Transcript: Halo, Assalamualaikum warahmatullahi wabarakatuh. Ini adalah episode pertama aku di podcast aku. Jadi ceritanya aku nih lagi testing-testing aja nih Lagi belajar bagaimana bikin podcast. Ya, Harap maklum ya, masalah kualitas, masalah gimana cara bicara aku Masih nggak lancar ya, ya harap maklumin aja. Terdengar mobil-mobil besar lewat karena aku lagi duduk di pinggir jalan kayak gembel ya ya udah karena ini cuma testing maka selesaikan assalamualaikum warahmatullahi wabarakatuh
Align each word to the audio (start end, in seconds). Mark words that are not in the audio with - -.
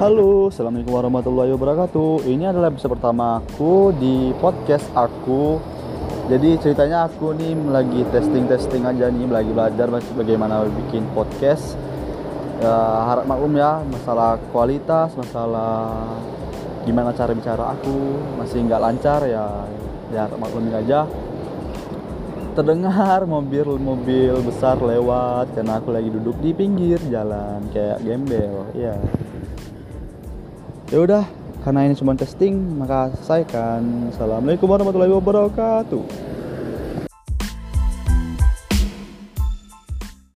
Halo, 0.00 0.48
Assalamualaikum 0.48 0.96
warahmatullahi 0.96 1.52
wabarakatuh. 1.52 2.24
Ini 2.24 2.48
adalah 2.48 2.72
episode 2.72 2.96
pertama 2.96 3.36
aku 3.36 3.92
di 4.00 4.32
podcast 4.40 4.88
aku. 4.96 5.60
Jadi 6.24 6.56
ceritanya 6.56 7.04
aku 7.04 7.36
nih 7.36 7.52
lagi 7.68 8.00
testing-testing 8.08 8.80
aja 8.88 9.12
nih 9.12 9.28
Lagi 9.28 9.52
belajar 9.52 9.92
bagaimana 9.92 10.64
bikin 10.64 11.04
podcast. 11.12 11.76
Ya, 12.64 12.72
Harap 13.12 13.28
maklum 13.28 13.52
ya, 13.60 13.84
masalah 13.92 14.40
kualitas, 14.56 15.12
masalah 15.20 15.92
gimana 16.88 17.12
cara 17.12 17.36
bicara 17.36 17.76
aku 17.76 18.16
Masih 18.40 18.64
nggak 18.64 18.80
lancar 18.80 19.20
ya, 19.28 19.68
ya 20.16 20.24
harap 20.24 20.40
maklumin 20.40 20.80
aja. 20.80 21.04
Terdengar 22.56 23.28
mobil-mobil 23.28 24.32
besar 24.48 24.80
lewat 24.80 25.52
karena 25.52 25.76
aku 25.76 25.92
lagi 25.92 26.08
duduk 26.08 26.40
di 26.40 26.56
pinggir 26.56 26.96
jalan 27.12 27.68
kayak 27.68 28.00
gembel 28.00 28.64
ya 28.72 28.96
ya 30.90 30.98
udah 31.06 31.22
karena 31.62 31.86
ini 31.86 31.94
cuma 31.94 32.18
testing 32.18 32.58
maka 32.74 33.14
selesaikan 33.14 34.10
assalamualaikum 34.10 34.66
warahmatullahi 34.66 35.14
wabarakatuh 35.14 36.02